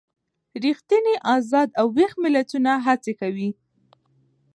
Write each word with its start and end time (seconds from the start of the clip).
ریښتیني 0.63 1.15
ازاد 1.35 1.69
او 1.79 1.87
ویښ 1.95 2.11
ملتونه 2.23 2.71
هڅې 2.85 3.13
کوي. 3.21 3.49